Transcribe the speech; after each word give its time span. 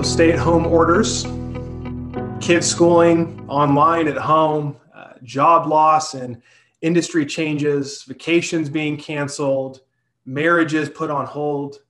So, 0.00 0.04
stay 0.04 0.32
at 0.32 0.38
home 0.38 0.64
orders, 0.66 1.24
kids 2.40 2.66
schooling 2.66 3.46
online 3.50 4.08
at 4.08 4.16
home, 4.16 4.78
uh, 4.94 5.12
job 5.22 5.66
loss 5.66 6.14
and 6.14 6.40
industry 6.80 7.26
changes, 7.26 8.04
vacations 8.04 8.70
being 8.70 8.96
canceled, 8.96 9.80
marriages 10.24 10.88
put 10.88 11.10
on 11.10 11.26
hold, 11.26 11.80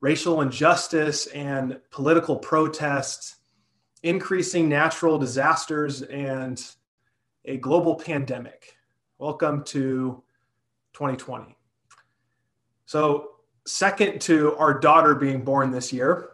racial 0.00 0.40
injustice 0.40 1.28
and 1.28 1.78
political 1.92 2.34
protests, 2.34 3.36
increasing 4.02 4.68
natural 4.68 5.16
disasters, 5.16 6.02
and 6.02 6.60
a 7.44 7.56
global 7.58 7.94
pandemic. 7.94 8.74
Welcome 9.18 9.62
to 9.66 10.24
2020. 10.94 11.56
So, 12.86 13.36
second 13.64 14.20
to 14.22 14.56
our 14.56 14.80
daughter 14.80 15.14
being 15.14 15.44
born 15.44 15.70
this 15.70 15.92
year 15.92 16.30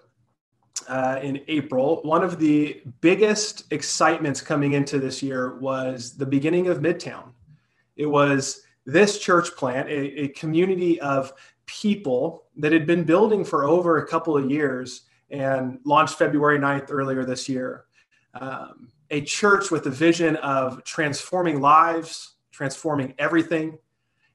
uh, 0.89 1.21
in 1.23 1.41
April, 1.49 2.01
one 2.03 2.23
of 2.23 2.39
the 2.39 2.83
biggest 3.01 3.73
excitements 3.73 4.41
coming 4.41 4.73
into 4.73 4.99
this 4.99 5.23
year 5.23 5.57
was 5.59 6.17
the 6.17 6.27
beginning 6.27 6.69
of 6.69 6.79
Midtown. 6.79 7.31
It 7.97 8.07
was 8.07 8.63
this 8.85 9.19
church 9.19 9.55
plant, 9.57 9.89
a, 9.89 10.25
a 10.25 10.29
community 10.29 11.01
of 11.01 11.33
people 11.67 12.45
that 12.57 12.73
had 12.73 12.87
been 12.87 13.05
building 13.05 13.45
for 13.45 13.65
over 13.65 13.99
a 13.99 14.07
couple 14.07 14.37
of 14.37 14.51
years 14.51 15.03
and 15.31 15.79
launched 15.85 16.17
February 16.17 16.59
9th 16.59 16.87
earlier 16.91 17.25
this 17.25 17.49
year. 17.49 17.85
Um, 18.35 18.89
a 19.11 19.21
church 19.23 19.71
with 19.71 19.87
a 19.87 19.91
vision 19.91 20.37
of 20.37 20.83
transforming 20.85 21.61
lives, 21.61 22.35
transforming 22.51 23.15
everything, 23.19 23.79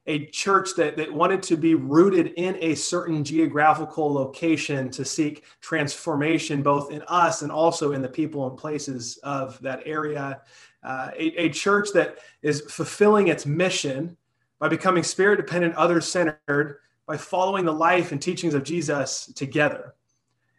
a 0.08 0.26
church 0.28 0.70
that, 0.76 0.98
that 0.98 1.14
wanted 1.14 1.44
to 1.44 1.56
be 1.58 1.76
rooted 1.76 2.34
in 2.38 2.58
a 2.62 2.74
certain 2.74 3.24
geographical 3.24 4.12
location 4.12 4.90
to 4.90 5.06
seek 5.06 5.44
transformation 5.62 6.64
both 6.64 6.92
in 6.92 7.04
us 7.08 7.42
and 7.42 7.52
also 7.52 7.92
in 7.92 8.02
the 8.02 8.10
people 8.10 8.48
and 8.48 8.58
places 8.58 9.18
of 9.24 9.60
that 9.62 9.82
area. 9.86 10.42
Uh, 10.84 11.10
a, 11.16 11.46
a 11.46 11.50
church 11.50 11.90
that 11.94 12.20
is 12.42 12.62
fulfilling 12.62 13.28
its 13.28 13.46
mission 13.46 14.16
by 14.60 14.68
becoming 14.68 15.04
spirit 15.04 15.38
dependent, 15.38 15.76
other 15.76 16.02
centered, 16.02 16.80
by 17.06 17.18
following 17.18 17.66
the 17.66 17.74
life 17.74 18.12
and 18.12 18.22
teachings 18.22 18.54
of 18.54 18.64
Jesus 18.64 19.32
together. 19.36 19.96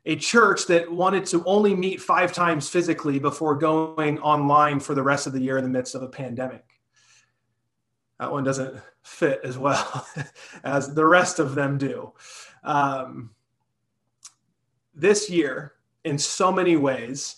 A 0.06 0.16
church 0.16 0.66
that 0.66 0.90
wanted 0.90 1.26
to 1.26 1.44
only 1.44 1.74
meet 1.74 2.00
five 2.00 2.32
times 2.32 2.68
physically 2.68 3.18
before 3.18 3.54
going 3.54 4.18
online 4.20 4.80
for 4.80 4.94
the 4.94 5.02
rest 5.02 5.26
of 5.26 5.32
the 5.32 5.40
year 5.40 5.58
in 5.58 5.64
the 5.64 5.70
midst 5.70 5.94
of 5.94 6.02
a 6.02 6.08
pandemic. 6.08 6.64
That 8.20 8.30
one 8.30 8.44
doesn't 8.44 8.78
fit 9.02 9.40
as 9.44 9.56
well 9.56 10.06
as 10.64 10.94
the 10.94 11.06
rest 11.06 11.38
of 11.38 11.54
them 11.54 11.78
do. 11.78 12.12
Um, 12.62 13.30
this 14.94 15.30
year, 15.30 15.72
in 16.04 16.18
so 16.18 16.52
many 16.52 16.76
ways, 16.76 17.36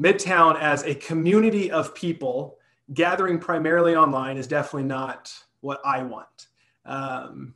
Midtown 0.00 0.58
as 0.58 0.84
a 0.84 0.94
community 0.94 1.70
of 1.70 1.94
people 1.94 2.56
gathering 2.94 3.38
primarily 3.38 3.94
online 3.94 4.38
is 4.38 4.46
definitely 4.46 4.88
not 4.88 5.30
what 5.60 5.82
I 5.84 6.02
want. 6.02 6.46
Um, 6.86 7.54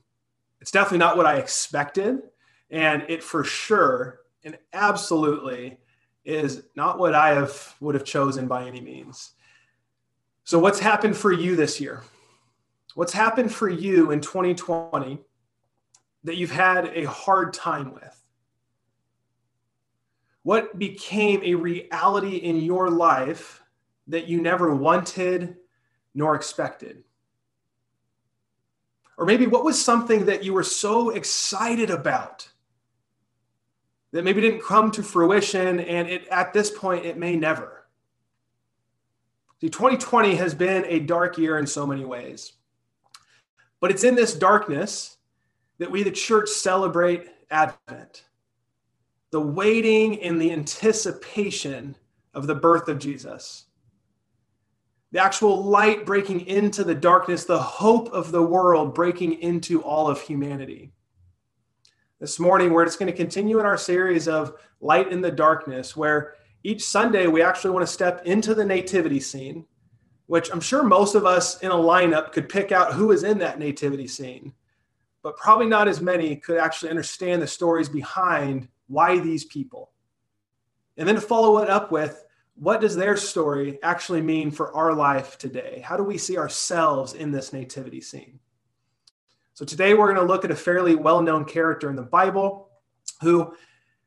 it's 0.61 0.71
definitely 0.71 0.99
not 0.99 1.17
what 1.17 1.25
I 1.25 1.37
expected. 1.39 2.25
And 2.71 3.05
it 3.09 3.23
for 3.23 3.43
sure 3.43 4.21
and 4.45 4.59
absolutely 4.75 5.79
is 6.27 6.65
not 6.75 6.99
what 6.99 7.15
I 7.15 7.31
have 7.31 7.75
would 7.81 7.95
have 7.95 8.05
chosen 8.05 8.47
by 8.47 8.67
any 8.67 8.83
means. 8.83 9.31
So 10.45 10.59
what's 10.59 10.79
happened 10.79 11.17
for 11.17 11.33
you 11.33 11.57
this 11.57 11.81
year? 11.81 12.03
What's 12.97 13.13
happened 13.13 13.53
for 13.53 13.69
you 13.69 14.11
in 14.11 14.23
2020 14.23 15.19
that 16.25 16.37
you've 16.37 16.51
had 16.51 16.87
a 16.95 17.05
hard 17.05 17.53
time 17.53 17.93
with? 17.93 18.25
What 20.45 20.79
became 20.79 21.43
a 21.45 21.57
reality 21.57 22.37
in 22.37 22.57
your 22.57 22.89
life 22.89 23.63
that 24.07 24.29
you 24.29 24.41
never 24.41 24.75
wanted 24.75 25.57
nor 26.15 26.37
expected? 26.37 27.05
Or 29.19 29.27
maybe 29.27 29.47
what 29.47 29.63
was 29.63 29.85
something 29.85 30.25
that 30.25 30.43
you 30.43 30.55
were 30.55 30.63
so 30.63 31.11
excited 31.11 31.91
about 31.91 32.49
that 34.13 34.25
maybe 34.25 34.41
didn't 34.41 34.63
come 34.63 34.91
to 34.93 35.03
fruition 35.03 35.81
and 35.81 36.09
it 36.09 36.27
at 36.29 36.55
this 36.55 36.71
point 36.71 37.05
it 37.05 37.19
may 37.19 37.37
never. 37.37 37.87
See, 39.61 39.69
2020 39.69 40.37
has 40.37 40.55
been 40.55 40.87
a 40.87 41.01
dark 41.01 41.37
year 41.37 41.59
in 41.59 41.67
so 41.67 41.87
many 41.87 42.07
ways. 42.07 42.55
But 43.81 43.91
it's 43.91 44.05
in 44.05 44.15
this 44.15 44.35
darkness 44.35 45.19
that 45.79 45.91
we, 45.91 46.03
the 46.03 46.11
church, 46.11 46.49
celebrate 46.49 47.29
Advent 47.51 48.25
the 49.33 49.41
waiting 49.41 50.23
and 50.23 50.41
the 50.41 50.53
anticipation 50.53 51.97
of 52.33 52.47
the 52.47 52.55
birth 52.55 52.89
of 52.89 52.99
Jesus 52.99 53.67
the 55.13 55.23
actual 55.23 55.65
light 55.65 56.05
breaking 56.05 56.47
into 56.47 56.85
the 56.85 56.95
darkness, 56.95 57.45
the 57.45 57.59
hope 57.59 58.09
of 58.13 58.33
the 58.33 58.43
world 58.43 58.95
breaking 58.95 59.41
into 59.41 59.83
all 59.83 60.09
of 60.09 60.21
humanity. 60.21 60.93
This 62.21 62.39
morning, 62.39 62.71
we're 62.71 62.85
just 62.85 62.99
going 62.99 63.11
to 63.11 63.17
continue 63.17 63.59
in 63.59 63.67
our 63.67 63.79
series 63.79 64.27
of 64.27 64.55
Light 64.81 65.11
in 65.13 65.21
the 65.21 65.31
Darkness, 65.31 65.97
where 65.97 66.35
each 66.65 66.85
Sunday 66.85 67.29
we 67.29 67.41
actually 67.41 67.71
want 67.71 67.87
to 67.87 67.93
step 67.93 68.27
into 68.27 68.55
the 68.55 68.65
nativity 68.65 69.21
scene, 69.21 69.65
which 70.27 70.51
I'm 70.51 70.61
sure 70.61 70.83
most 70.83 71.15
of 71.15 71.25
us 71.25 71.61
in 71.61 71.71
a 71.71 71.75
lineup 71.75 72.33
could 72.33 72.49
pick 72.49 72.73
out 72.73 72.93
who 72.93 73.13
is 73.13 73.23
in 73.23 73.39
that 73.39 73.59
nativity 73.59 74.09
scene, 74.09 74.53
but 75.23 75.37
probably 75.37 75.67
not 75.67 75.89
as 75.89 76.01
many 76.01 76.37
could 76.37 76.59
actually 76.59 76.91
understand 76.91 77.41
the 77.41 77.47
stories 77.47 77.89
behind 77.89 78.69
why 78.89 79.19
these 79.19 79.45
people. 79.45 79.91
And 80.97 81.07
then 81.07 81.15
to 81.15 81.21
follow 81.21 81.59
it 81.59 81.71
up 81.71 81.93
with 81.93 82.25
what 82.55 82.81
does 82.81 82.97
their 82.97 83.17
story 83.17 83.79
actually 83.83 84.23
mean 84.23 84.51
for 84.51 84.75
our 84.75 84.95
life 84.95 85.37
today? 85.37 85.83
How 85.85 85.97
do 85.97 86.03
we 86.03 86.17
see 86.17 86.39
ourselves 86.39 87.13
in 87.13 87.31
this 87.31 87.53
nativity 87.53 88.01
scene? 88.01 88.41
So, 89.53 89.65
today 89.65 89.95
we're 89.95 90.13
going 90.13 90.27
to 90.27 90.33
look 90.33 90.45
at 90.45 90.51
a 90.51 90.57
fairly 90.57 90.95
well 90.95 91.23
known 91.23 91.45
character 91.45 91.91
in 91.91 91.97
the 91.97 92.03
Bible 92.03 92.71
who 93.21 93.55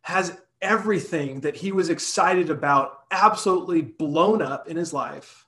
has 0.02 0.40
everything 0.62 1.42
that 1.42 1.56
he 1.56 1.72
was 1.72 1.90
excited 1.90 2.50
about 2.50 3.00
absolutely 3.12 3.82
blown 3.82 4.42
up 4.42 4.68
in 4.68 4.78
his 4.78 4.94
life, 4.94 5.46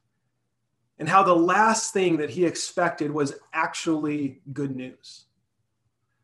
and 1.02 1.10
how 1.10 1.24
the 1.24 1.36
last 1.36 1.94
thing 1.94 2.18
that 2.18 2.30
he 2.30 2.46
expected 2.46 3.10
was 3.10 3.34
actually 3.54 4.40
good 4.54 4.76
news. 4.76 5.26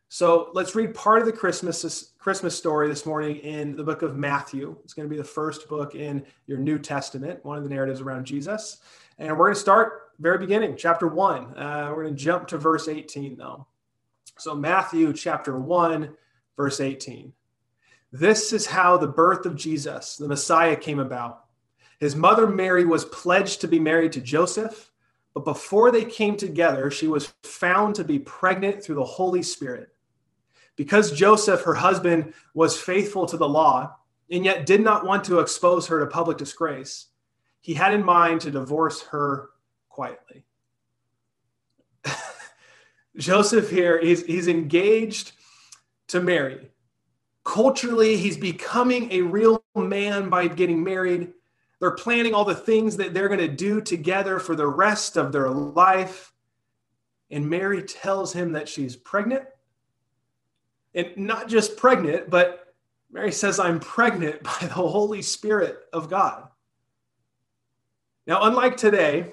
So 0.08 0.52
let's 0.54 0.76
read 0.76 0.94
part 0.94 1.20
of 1.20 1.26
the 1.26 1.34
Christmas 1.34 2.14
Christmas 2.20 2.56
story 2.56 2.88
this 2.88 3.04
morning 3.04 3.38
in 3.38 3.76
the 3.76 3.84
book 3.84 4.04
of 4.04 4.16
Matthew. 4.16 4.78
It's 4.84 4.94
going 4.94 5.08
to 5.08 5.10
be 5.10 5.18
the 5.18 5.24
first 5.24 5.68
book 5.68 5.96
in 5.96 6.24
your 6.46 6.60
New 6.60 6.78
Testament, 6.78 7.44
one 7.44 7.58
of 7.58 7.64
the 7.64 7.72
narratives 7.72 8.02
around 8.02 8.26
Jesus. 8.26 8.78
And 9.18 9.32
we're 9.32 9.46
going 9.46 9.56
to 9.56 9.60
start 9.60 10.12
very 10.20 10.38
beginning, 10.38 10.78
chapter 10.78 11.08
one. 11.08 11.58
Uh, 11.58 11.92
we're 11.96 12.04
going 12.04 12.16
to 12.16 12.24
jump 12.24 12.48
to 12.50 12.60
verse 12.60 12.88
18 12.88 13.36
though. 13.36 13.66
So 14.38 14.54
Matthew 14.54 15.12
chapter 15.12 15.58
one, 15.58 16.16
verse 16.56 16.80
18. 16.80 17.34
This 18.12 18.54
is 18.54 18.68
how 18.68 18.98
the 18.98 19.08
birth 19.08 19.48
of 19.48 19.56
Jesus, 19.56 20.18
the 20.18 20.28
Messiah, 20.28 20.76
came 20.76 21.00
about. 21.00 21.47
His 22.00 22.16
mother 22.16 22.48
Mary 22.48 22.86
was 22.86 23.06
pledged 23.06 23.62
to 23.62 23.68
be 23.68 23.80
married 23.80 24.12
to 24.14 24.22
Joseph, 24.22 24.92
but 25.34 25.46
before 25.46 25.92
they 25.92 26.06
came 26.06 26.36
together, 26.36 26.90
she 26.92 27.08
was 27.08 27.34
found 27.44 27.96
to 27.96 28.04
be 28.04 28.20
pregnant 28.20 28.84
through 28.84 28.96
the 28.96 29.04
Holy 29.04 29.44
Spirit. 29.44 29.90
Because 30.76 31.12
Joseph, 31.12 31.62
her 31.62 31.74
husband, 31.74 32.34
was 32.54 32.80
faithful 32.80 33.26
to 33.26 33.38
the 33.38 33.50
law 33.50 33.96
and 34.30 34.46
yet 34.46 34.66
did 34.66 34.82
not 34.82 35.06
want 35.06 35.24
to 35.26 35.40
expose 35.40 35.88
her 35.88 36.00
to 36.00 36.08
public 36.08 36.38
disgrace, 36.38 37.08
he 37.62 37.74
had 37.74 37.94
in 37.94 38.04
mind 38.04 38.42
to 38.42 38.52
divorce 38.52 39.02
her 39.04 39.50
quietly. 39.90 40.46
Joseph 43.18 43.70
here, 43.70 44.00
he's, 44.00 44.26
he's 44.26 44.48
engaged 44.48 45.32
to 46.08 46.22
Mary. 46.22 46.70
Culturally, 47.44 48.18
he's 48.18 48.38
becoming 48.38 49.12
a 49.12 49.22
real 49.22 49.64
man 49.76 50.30
by 50.30 50.48
getting 50.48 50.84
married. 50.84 51.34
They're 51.80 51.92
planning 51.92 52.34
all 52.34 52.46
the 52.46 52.56
things 52.56 52.98
that 52.98 53.14
they're 53.14 53.28
going 53.28 53.40
to 53.40 53.48
do 53.48 53.82
together 53.82 54.40
for 54.40 54.56
the 54.56 54.68
rest 54.68 55.16
of 55.16 55.32
their 55.32 55.50
life. 55.50 56.34
And 57.30 57.50
Mary 57.50 57.84
tells 57.84 58.34
him 58.34 58.54
that 58.54 58.68
she's 58.68 58.96
pregnant 58.96 59.46
and 60.98 61.16
not 61.16 61.48
just 61.48 61.78
pregnant, 61.78 62.30
but 62.30 62.74
Mary 63.12 63.32
says, 63.32 63.60
I'm 63.60 63.80
pregnant 63.80 64.44
by 64.44 64.58
the 64.62 64.74
Holy 64.74 65.22
Spirit 65.22 65.78
of 65.94 66.10
God. 66.10 66.48
Now, 68.26 68.44
unlike 68.44 68.76
today, 68.76 69.32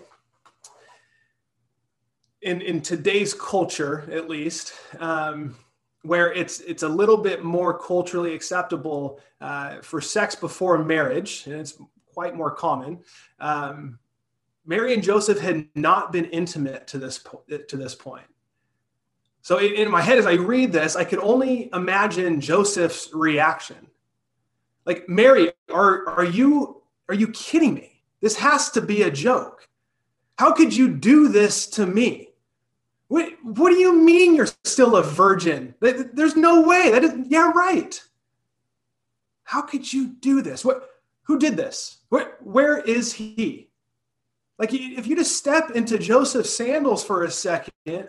in, 2.42 2.60
in 2.60 2.82
today's 2.82 3.32
culture, 3.32 4.08
at 4.12 4.28
least, 4.28 4.74
um, 5.00 5.56
where 6.02 6.32
it's 6.34 6.60
it's 6.60 6.82
a 6.82 6.88
little 6.88 7.16
bit 7.16 7.42
more 7.42 7.76
culturally 7.78 8.34
acceptable 8.34 9.18
uh, 9.40 9.80
for 9.80 10.02
sex 10.02 10.34
before 10.34 10.76
marriage, 10.84 11.44
and 11.46 11.54
it's 11.54 11.78
quite 12.14 12.34
more 12.34 12.50
common. 12.50 13.00
Um, 13.40 13.98
Mary 14.64 14.94
and 14.94 15.02
Joseph 15.02 15.38
had 15.38 15.68
not 15.74 16.12
been 16.12 16.24
intimate 16.26 16.86
to 16.88 16.98
this 16.98 17.18
po- 17.18 17.42
to 17.68 17.76
this 17.76 17.94
point. 17.94 18.26
So 19.42 19.58
in, 19.58 19.90
my 19.90 20.00
head, 20.00 20.16
as 20.16 20.24
I 20.24 20.34
read 20.34 20.72
this, 20.72 20.96
I 20.96 21.04
could 21.04 21.18
only 21.18 21.68
imagine 21.74 22.40
Joseph's 22.40 23.10
reaction. 23.12 23.88
Like, 24.86 25.06
Mary, 25.06 25.52
are, 25.70 26.08
are 26.08 26.24
you 26.24 26.80
are 27.10 27.14
you 27.14 27.28
kidding 27.28 27.74
me? 27.74 28.00
This 28.22 28.36
has 28.36 28.70
to 28.70 28.80
be 28.80 29.02
a 29.02 29.10
joke. 29.10 29.68
How 30.38 30.52
could 30.52 30.74
you 30.74 30.88
do 30.88 31.28
this 31.28 31.66
to 31.70 31.86
me? 31.86 32.30
What, 33.08 33.32
what 33.42 33.68
do 33.68 33.76
you 33.76 33.94
mean 33.94 34.34
you're 34.34 34.48
still 34.64 34.96
a 34.96 35.02
virgin? 35.02 35.74
There's 35.80 36.36
no 36.36 36.62
way. 36.62 36.90
That 36.90 37.04
is, 37.04 37.12
yeah, 37.28 37.52
right. 37.54 38.02
How 39.44 39.60
could 39.60 39.92
you 39.92 40.08
do 40.08 40.40
this? 40.40 40.64
What, 40.64 40.88
who 41.24 41.38
did 41.38 41.56
this? 41.56 41.98
Where, 42.08 42.36
where 42.40 42.78
is 42.78 43.12
he? 43.12 43.70
Like, 44.58 44.72
if 44.72 45.06
you 45.06 45.16
just 45.16 45.36
step 45.36 45.70
into 45.72 45.98
Joseph's 45.98 46.54
sandals 46.54 47.04
for 47.04 47.24
a 47.24 47.30
second, 47.30 48.08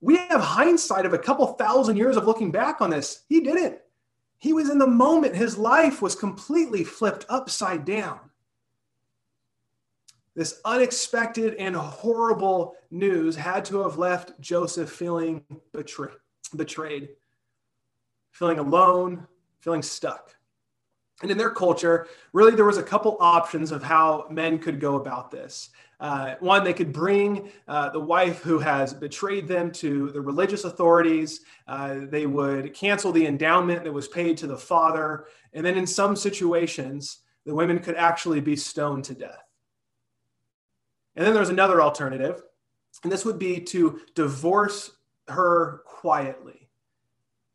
we 0.00 0.16
have 0.16 0.40
hindsight 0.40 1.06
of 1.06 1.12
a 1.12 1.18
couple 1.18 1.46
thousand 1.46 1.96
years 1.96 2.16
of 2.16 2.26
looking 2.26 2.50
back 2.50 2.80
on 2.80 2.90
this. 2.90 3.24
He 3.28 3.40
didn't. 3.40 3.78
He 4.38 4.52
was 4.52 4.70
in 4.70 4.78
the 4.78 4.86
moment. 4.86 5.36
His 5.36 5.58
life 5.58 6.00
was 6.00 6.14
completely 6.14 6.84
flipped 6.84 7.26
upside 7.28 7.84
down. 7.84 8.20
This 10.34 10.60
unexpected 10.64 11.54
and 11.54 11.76
horrible 11.76 12.74
news 12.90 13.36
had 13.36 13.64
to 13.66 13.82
have 13.82 13.98
left 13.98 14.38
Joseph 14.40 14.90
feeling 14.90 15.44
betray- 15.72 16.14
betrayed, 16.56 17.10
feeling 18.32 18.58
alone, 18.58 19.26
feeling 19.60 19.82
stuck. 19.82 20.34
And 21.24 21.30
in 21.30 21.38
their 21.38 21.48
culture, 21.48 22.06
really, 22.34 22.54
there 22.54 22.66
was 22.66 22.76
a 22.76 22.82
couple 22.82 23.16
options 23.18 23.72
of 23.72 23.82
how 23.82 24.26
men 24.28 24.58
could 24.58 24.78
go 24.78 24.96
about 24.96 25.30
this. 25.30 25.70
Uh, 25.98 26.34
one, 26.40 26.62
they 26.62 26.74
could 26.74 26.92
bring 26.92 27.50
uh, 27.66 27.88
the 27.88 27.98
wife 27.98 28.42
who 28.42 28.58
has 28.58 28.92
betrayed 28.92 29.48
them 29.48 29.72
to 29.72 30.10
the 30.10 30.20
religious 30.20 30.64
authorities. 30.64 31.40
Uh, 31.66 32.00
they 32.10 32.26
would 32.26 32.74
cancel 32.74 33.10
the 33.10 33.24
endowment 33.24 33.84
that 33.84 33.90
was 33.90 34.06
paid 34.06 34.36
to 34.36 34.46
the 34.46 34.58
father. 34.58 35.24
And 35.54 35.64
then, 35.64 35.78
in 35.78 35.86
some 35.86 36.14
situations, 36.14 37.20
the 37.46 37.54
women 37.54 37.78
could 37.78 37.96
actually 37.96 38.42
be 38.42 38.54
stoned 38.54 39.04
to 39.04 39.14
death. 39.14 39.48
And 41.16 41.26
then 41.26 41.32
there's 41.32 41.48
another 41.48 41.80
alternative, 41.80 42.42
and 43.02 43.10
this 43.10 43.24
would 43.24 43.38
be 43.38 43.60
to 43.60 44.02
divorce 44.14 44.90
her 45.28 45.84
quietly, 45.86 46.63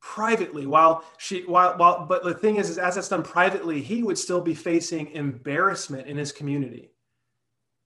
privately, 0.02 0.66
while 0.66 1.04
she, 1.18 1.42
while, 1.42 1.78
while, 1.78 2.06
but 2.06 2.24
the 2.24 2.34
thing 2.34 2.56
is, 2.56 2.70
is 2.70 2.78
as 2.78 2.96
that's 2.96 3.10
done 3.10 3.24
privately, 3.24 3.82
he 3.82 4.04
would 4.04 4.18
still 4.18 4.42
be 4.42 4.54
facing 4.54 5.12
embarrassment 5.12 6.08
in 6.08 6.18
his 6.18 6.32
community 6.32 6.92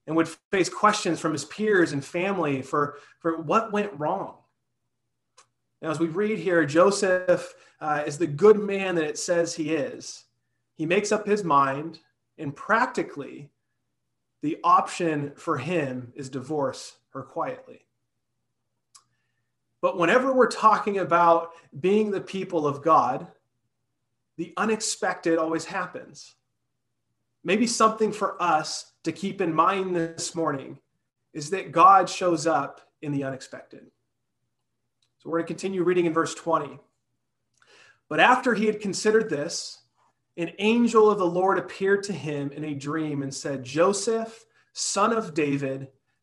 and 0.06 0.16
would 0.16 0.30
face 0.52 0.70
questions 0.70 1.20
from 1.20 1.32
his 1.32 1.46
peers 1.46 1.94
and 1.94 2.04
family 2.04 2.62
for, 2.62 2.98
for 3.20 3.42
what 3.42 3.72
went 3.72 3.98
wrong. 3.98 4.36
Now, 5.82 5.92
as 5.92 6.00
we 6.00 6.08
read 6.08 6.40
here, 6.40 6.66
Joseph 6.66 7.54
uh, 7.82 8.04
is 8.06 8.18
the 8.18 8.28
good 8.28 8.58
man 8.58 8.96
that 8.96 9.06
it 9.06 9.18
says 9.18 9.56
he 9.56 9.74
is. 9.74 10.26
He 10.76 10.86
makes 10.86 11.12
up 11.12 11.26
his 11.26 11.44
mind, 11.44 12.00
and 12.38 12.56
practically, 12.56 13.50
the 14.42 14.58
option 14.64 15.34
for 15.36 15.58
him 15.58 16.12
is 16.16 16.30
divorce 16.30 16.98
her 17.14 17.22
quietly. 17.22 17.86
But 19.84 19.98
whenever 19.98 20.32
we're 20.32 20.48
talking 20.48 21.00
about 21.00 21.52
being 21.78 22.10
the 22.10 22.22
people 22.22 22.66
of 22.66 22.82
God, 22.82 23.28
the 24.38 24.54
unexpected 24.56 25.38
always 25.38 25.66
happens. 25.66 26.36
Maybe 27.44 27.68
something 27.68 28.14
for 28.14 28.42
us 28.42 28.94
to 29.04 29.12
keep 29.12 29.42
in 29.42 29.54
mind 29.54 29.94
this 29.94 30.36
morning 30.36 30.80
is 31.34 31.50
that 31.50 31.74
God 31.74 32.08
shows 32.08 32.48
up 32.48 32.80
in 33.02 33.12
the 33.12 33.26
unexpected. 33.26 33.82
So 35.18 35.30
we're 35.30 35.40
going 35.40 35.48
to 35.48 35.54
continue 35.54 35.84
reading 35.84 36.06
in 36.06 36.14
verse 36.14 36.34
20. 36.34 36.80
But 38.08 38.22
after 38.22 38.54
he 38.54 38.68
had 38.68 38.80
considered 38.80 39.30
this, 39.30 39.82
an 40.38 40.54
angel 40.60 41.12
of 41.12 41.18
the 41.18 41.26
Lord 41.26 41.58
appeared 41.58 42.04
to 42.04 42.14
him 42.14 42.54
in 42.54 42.64
a 42.64 42.74
dream 42.74 43.22
and 43.22 43.34
said, 43.34 43.66
Joseph, 43.66 44.46
son 44.72 45.12
of 45.12 45.34
David, 45.34 45.90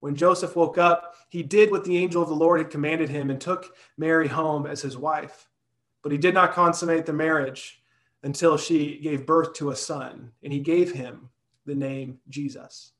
When 0.00 0.14
Joseph 0.14 0.54
woke 0.54 0.78
up, 0.78 1.16
he 1.28 1.42
did 1.42 1.70
what 1.70 1.84
the 1.84 1.96
angel 1.96 2.22
of 2.22 2.28
the 2.28 2.34
Lord 2.34 2.60
had 2.60 2.70
commanded 2.70 3.08
him 3.08 3.30
and 3.30 3.40
took 3.40 3.74
Mary 3.96 4.28
home 4.28 4.66
as 4.66 4.80
his 4.80 4.96
wife. 4.96 5.48
But 6.02 6.12
he 6.12 6.18
did 6.18 6.34
not 6.34 6.52
consummate 6.52 7.06
the 7.06 7.12
marriage 7.12 7.82
until 8.22 8.56
she 8.56 8.98
gave 8.98 9.26
birth 9.26 9.54
to 9.54 9.70
a 9.70 9.76
son, 9.76 10.32
and 10.42 10.52
he 10.52 10.60
gave 10.60 10.92
him 10.92 11.28
the 11.66 11.74
name 11.74 12.18
Jesus. 12.28 12.92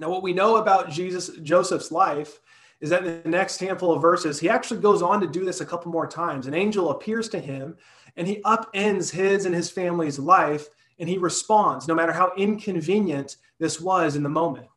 Now, 0.00 0.08
what 0.08 0.22
we 0.22 0.32
know 0.32 0.56
about 0.56 0.90
Jesus, 0.90 1.28
Joseph's 1.42 1.92
life 1.92 2.40
is 2.80 2.88
that 2.90 3.04
in 3.04 3.22
the 3.22 3.28
next 3.28 3.60
handful 3.60 3.92
of 3.92 4.00
verses, 4.00 4.40
he 4.40 4.48
actually 4.48 4.80
goes 4.80 5.02
on 5.02 5.20
to 5.20 5.26
do 5.26 5.44
this 5.44 5.60
a 5.60 5.66
couple 5.66 5.92
more 5.92 6.06
times. 6.06 6.46
An 6.46 6.54
angel 6.54 6.90
appears 6.90 7.28
to 7.28 7.38
him 7.38 7.76
and 8.16 8.26
he 8.26 8.40
upends 8.42 9.10
his 9.10 9.44
and 9.44 9.54
his 9.54 9.70
family's 9.70 10.18
life 10.18 10.68
and 10.98 11.06
he 11.08 11.18
responds, 11.18 11.86
no 11.86 11.94
matter 11.94 12.12
how 12.12 12.32
inconvenient 12.36 13.36
this 13.58 13.78
was 13.78 14.16
in 14.16 14.22
the 14.22 14.30
moment. 14.30 14.69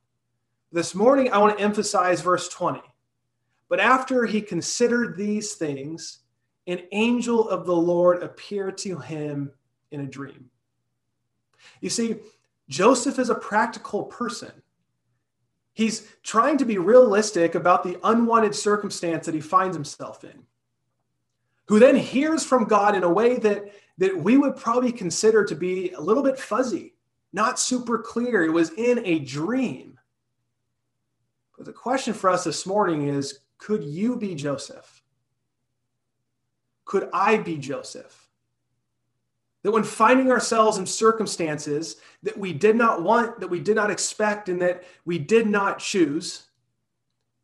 This 0.73 0.95
morning, 0.95 1.31
I 1.31 1.37
want 1.37 1.55
to 1.55 1.63
emphasize 1.63 2.21
verse 2.21 2.49
20. 2.49 2.81
But 3.69 3.79
after 3.79 4.25
he 4.25 4.41
considered 4.41 5.15
these 5.15 5.53
things, 5.53 6.21
an 6.65 6.79
angel 6.91 7.47
of 7.47 7.67
the 7.67 7.75
Lord 7.75 8.23
appeared 8.23 8.79
to 8.79 8.97
him 8.97 9.51
in 9.91 9.99
a 9.99 10.07
dream. 10.07 10.49
You 11.79 11.91
see, 11.91 12.15
Joseph 12.69 13.19
is 13.19 13.29
a 13.29 13.35
practical 13.35 14.05
person. 14.05 14.51
He's 15.73 16.07
trying 16.23 16.57
to 16.57 16.65
be 16.65 16.79
realistic 16.79 17.53
about 17.53 17.83
the 17.83 17.99
unwanted 18.03 18.55
circumstance 18.55 19.27
that 19.27 19.35
he 19.35 19.41
finds 19.41 19.75
himself 19.75 20.23
in, 20.23 20.41
who 21.67 21.77
then 21.77 21.95
hears 21.95 22.43
from 22.43 22.63
God 22.63 22.95
in 22.95 23.03
a 23.03 23.13
way 23.13 23.37
that, 23.37 23.71
that 23.99 24.17
we 24.17 24.37
would 24.37 24.55
probably 24.55 24.91
consider 24.91 25.45
to 25.45 25.55
be 25.55 25.91
a 25.91 26.01
little 26.01 26.23
bit 26.23 26.39
fuzzy, 26.39 26.95
not 27.31 27.59
super 27.59 27.99
clear. 27.99 28.43
It 28.43 28.49
was 28.51 28.71
in 28.71 29.05
a 29.05 29.19
dream. 29.19 29.99
But 31.57 31.65
the 31.65 31.73
question 31.73 32.13
for 32.13 32.29
us 32.29 32.43
this 32.43 32.65
morning 32.65 33.07
is 33.07 33.39
could 33.57 33.83
you 33.83 34.17
be 34.17 34.35
Joseph? 34.35 35.01
Could 36.85 37.09
I 37.13 37.37
be 37.37 37.57
Joseph? 37.57 38.27
That 39.61 39.71
when 39.71 39.83
finding 39.83 40.29
ourselves 40.29 40.77
in 40.77 40.85
circumstances 40.85 41.95
that 42.23 42.37
we 42.37 42.51
did 42.51 42.75
not 42.75 43.01
want, 43.01 43.39
that 43.39 43.47
we 43.47 43.61
did 43.61 43.75
not 43.77 43.89
expect, 43.89 44.49
and 44.49 44.61
that 44.61 44.83
we 45.05 45.17
did 45.17 45.47
not 45.47 45.79
choose, 45.79 46.47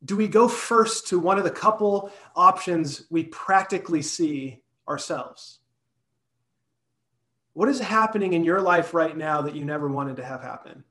do 0.03 0.17
we 0.17 0.27
go 0.27 0.47
first 0.47 1.07
to 1.07 1.19
one 1.19 1.37
of 1.37 1.45
the 1.45 1.51
couple 1.51 2.11
options 2.35 3.03
we 3.09 3.23
practically 3.25 4.01
see 4.01 4.61
ourselves? 4.87 5.59
What 7.53 7.69
is 7.69 7.79
happening 7.79 8.33
in 8.33 8.43
your 8.43 8.61
life 8.61 8.93
right 8.93 9.15
now 9.15 9.41
that 9.41 9.55
you 9.55 9.65
never 9.65 9.87
wanted 9.87 10.17
to 10.17 10.25
have 10.25 10.41
happen? 10.41 10.83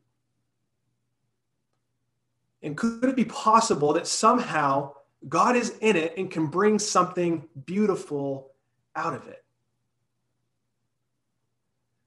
And 2.62 2.77
could 2.77 3.05
it 3.05 3.17
be 3.17 3.25
possible 3.25 3.93
that 3.93 4.07
somehow 4.07 4.95
God 5.29 5.57
is 5.57 5.77
in 5.81 5.97
it 5.97 6.15
and 6.17 6.31
can 6.31 6.47
bring 6.47 6.79
something 6.79 7.49
beautiful 7.67 8.53
out 8.97 9.15
of 9.15 9.27
it? 9.29 9.45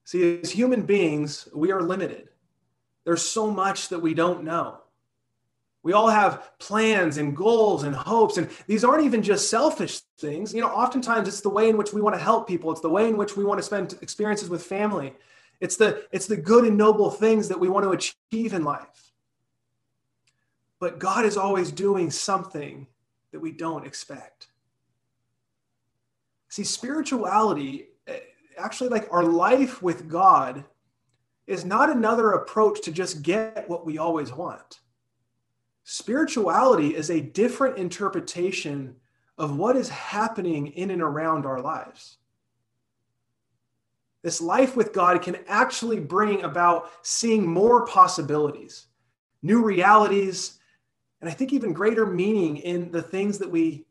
See, 0.03 0.41
as 0.41 0.51
human 0.51 0.81
beings, 0.81 1.47
we 1.55 1.71
are 1.71 1.81
limited. 1.81 2.29
There's 3.05 3.21
so 3.21 3.49
much 3.49 3.89
that 3.89 3.99
we 3.99 4.13
don't 4.13 4.43
know. 4.43 4.79
We 5.83 5.93
all 5.93 6.09
have 6.09 6.57
plans 6.59 7.17
and 7.17 7.35
goals 7.35 7.83
and 7.83 7.95
hopes, 7.95 8.37
and 8.37 8.49
these 8.67 8.83
aren't 8.83 9.03
even 9.03 9.23
just 9.23 9.49
selfish 9.49 10.01
things. 10.19 10.53
You 10.53 10.61
know, 10.61 10.67
oftentimes 10.67 11.27
it's 11.27 11.41
the 11.41 11.49
way 11.49 11.69
in 11.69 11.77
which 11.77 11.91
we 11.91 12.01
want 12.01 12.15
to 12.15 12.21
help 12.21 12.47
people, 12.47 12.71
it's 12.71 12.81
the 12.81 12.89
way 12.89 13.07
in 13.07 13.17
which 13.17 13.35
we 13.35 13.43
want 13.43 13.57
to 13.57 13.63
spend 13.63 13.97
experiences 14.01 14.49
with 14.49 14.63
family. 14.63 15.13
It's 15.59 15.77
the 15.77 16.05
it's 16.11 16.27
the 16.27 16.37
good 16.37 16.65
and 16.65 16.77
noble 16.77 17.09
things 17.09 17.47
that 17.47 17.59
we 17.59 17.69
want 17.69 17.85
to 17.85 17.91
achieve 17.91 18.53
in 18.53 18.63
life. 18.63 19.10
But 20.81 20.97
God 20.97 21.25
is 21.25 21.37
always 21.37 21.71
doing 21.71 22.09
something 22.09 22.87
that 23.31 23.39
we 23.39 23.51
don't 23.51 23.85
expect. 23.85 24.47
See, 26.49 26.63
spirituality, 26.63 27.89
eh, 28.07 28.19
actually, 28.57 28.89
like 28.89 29.07
our 29.11 29.23
life 29.23 29.83
with 29.83 30.09
God, 30.09 30.65
is 31.45 31.63
not 31.63 31.91
another 31.91 32.31
approach 32.31 32.81
to 32.81 32.91
just 32.91 33.21
get 33.21 33.69
what 33.69 33.85
we 33.85 33.99
always 33.99 34.33
want. 34.33 34.79
Spirituality 35.83 36.95
is 36.95 37.11
a 37.11 37.21
different 37.21 37.77
interpretation 37.77 38.95
of 39.37 39.57
what 39.57 39.75
is 39.75 39.89
happening 39.89 40.67
in 40.67 40.89
and 40.89 41.01
around 41.03 41.45
our 41.45 41.61
lives. 41.61 42.17
This 44.23 44.41
life 44.41 44.75
with 44.75 44.93
God 44.93 45.21
can 45.21 45.37
actually 45.47 45.99
bring 45.99 46.41
about 46.41 46.89
seeing 47.03 47.45
more 47.45 47.85
possibilities 47.85 48.87
new 49.43 49.63
realities, 49.63 50.59
and 51.21 51.29
I 51.29 51.33
think 51.33 51.53
even 51.53 51.71
greater 51.71 52.05
meaning 52.05 52.57
in 52.57 52.91
the 52.91 53.01
things 53.01 53.37
that 53.37 53.51
we 53.51 53.85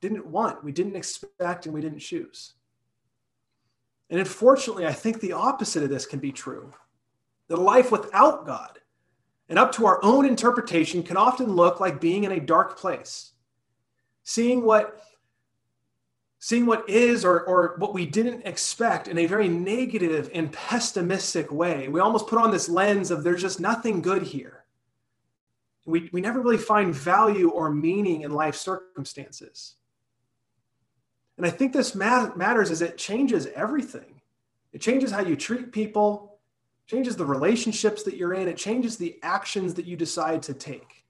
didn't 0.00 0.26
want, 0.26 0.64
we 0.64 0.72
didn't 0.72 0.96
expect, 0.96 1.64
and 1.64 1.74
we 1.74 1.80
didn't 1.80 2.00
choose. 2.00 2.54
And 4.10 4.20
unfortunately, 4.20 4.86
I 4.86 4.92
think 4.92 5.20
the 5.20 5.32
opposite 5.32 5.82
of 5.82 5.88
this 5.88 6.06
can 6.06 6.18
be 6.18 6.32
true 6.32 6.72
that 7.48 7.56
life 7.56 7.92
without 7.92 8.46
God 8.46 8.78
and 9.48 9.58
up 9.58 9.72
to 9.72 9.86
our 9.86 10.02
own 10.02 10.24
interpretation 10.24 11.02
can 11.02 11.16
often 11.16 11.46
look 11.46 11.78
like 11.78 12.00
being 12.00 12.24
in 12.24 12.32
a 12.32 12.40
dark 12.40 12.78
place, 12.78 13.32
seeing 14.22 14.64
what 14.64 15.00
seeing 16.38 16.66
what 16.66 16.86
is 16.90 17.24
or, 17.24 17.42
or 17.44 17.74
what 17.78 17.94
we 17.94 18.04
didn't 18.04 18.46
expect 18.46 19.08
in 19.08 19.16
a 19.16 19.24
very 19.24 19.48
negative 19.48 20.30
and 20.34 20.52
pessimistic 20.52 21.50
way. 21.50 21.88
We 21.88 22.00
almost 22.00 22.26
put 22.26 22.38
on 22.38 22.50
this 22.50 22.68
lens 22.68 23.10
of 23.10 23.24
there's 23.24 23.40
just 23.40 23.60
nothing 23.60 24.02
good 24.02 24.22
here. 24.22 24.53
We, 25.84 26.08
we 26.12 26.20
never 26.20 26.40
really 26.40 26.58
find 26.58 26.94
value 26.94 27.50
or 27.50 27.70
meaning 27.70 28.22
in 28.22 28.30
life 28.30 28.56
circumstances. 28.56 29.76
And 31.36 31.46
I 31.46 31.50
think 31.50 31.72
this 31.72 31.94
matters 31.94 32.70
as 32.70 32.80
it 32.80 32.96
changes 32.96 33.46
everything. 33.54 34.20
It 34.72 34.80
changes 34.80 35.10
how 35.10 35.20
you 35.20 35.36
treat 35.36 35.72
people, 35.72 36.38
changes 36.86 37.16
the 37.16 37.26
relationships 37.26 38.02
that 38.04 38.16
you're 38.16 38.34
in, 38.34 38.48
it 38.48 38.56
changes 38.56 38.96
the 38.96 39.18
actions 39.22 39.74
that 39.74 39.86
you 39.86 39.96
decide 39.96 40.42
to 40.44 40.54
take. 40.54 41.04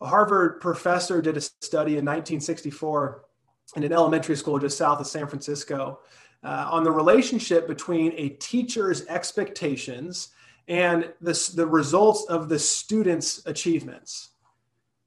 A 0.00 0.06
Harvard 0.06 0.60
professor 0.60 1.22
did 1.22 1.36
a 1.36 1.40
study 1.40 1.92
in 1.92 2.04
1964 2.04 3.24
in 3.76 3.84
an 3.84 3.92
elementary 3.92 4.36
school 4.36 4.58
just 4.58 4.76
south 4.76 5.00
of 5.00 5.06
San 5.06 5.26
Francisco 5.26 6.00
uh, 6.42 6.68
on 6.70 6.82
the 6.82 6.90
relationship 6.90 7.68
between 7.68 8.12
a 8.16 8.30
teacher's 8.30 9.06
expectations 9.06 10.28
and 10.68 11.12
the, 11.20 11.52
the 11.54 11.66
results 11.66 12.24
of 12.26 12.48
the 12.48 12.58
student's 12.58 13.44
achievements. 13.46 14.30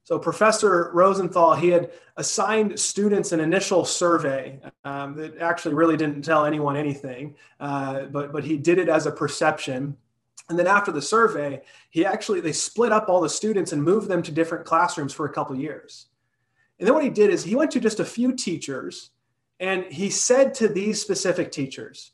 So 0.04 0.20
Professor 0.20 0.92
Rosenthal, 0.94 1.56
he 1.56 1.70
had 1.70 1.92
assigned 2.18 2.80
students 2.80 3.32
an 3.32 3.40
initial 3.40 3.84
survey 3.86 4.60
um, 4.84 5.16
that 5.16 5.40
actually 5.40 5.74
really 5.74 5.98
didn't 5.98 6.22
tell 6.22 6.46
anyone 6.46 6.78
anything, 6.78 7.36
uh, 7.60 8.04
but, 8.06 8.32
but 8.32 8.44
he 8.44 8.56
did 8.56 8.78
it 8.78 8.88
as 8.88 9.08
a 9.08 9.12
perception. 9.12 9.98
And 10.48 10.60
then 10.60 10.68
after 10.68 10.92
the 10.92 11.02
survey, 11.02 11.64
he 11.90 12.06
actually, 12.06 12.40
they 12.40 12.52
split 12.52 12.92
up 12.92 13.10
all 13.10 13.20
the 13.20 13.30
students 13.30 13.72
and 13.72 13.82
moved 13.82 14.08
them 14.08 14.22
to 14.22 14.32
different 14.32 14.64
classrooms 14.64 15.12
for 15.12 15.26
a 15.26 15.34
couple 15.34 15.56
years. 15.56 16.06
And 16.78 16.88
then 16.88 16.94
what 16.94 17.04
he 17.04 17.10
did 17.10 17.32
is 17.32 17.44
he 17.44 17.56
went 17.56 17.72
to 17.72 17.80
just 17.80 18.00
a 18.00 18.06
few 18.06 18.34
teachers 18.34 19.10
and 19.60 19.86
he 19.86 20.10
said 20.10 20.54
to 20.56 20.68
these 20.68 21.02
specific 21.02 21.52
teachers 21.52 22.12